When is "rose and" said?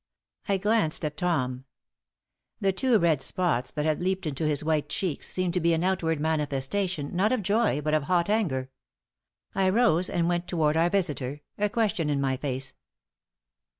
9.69-10.27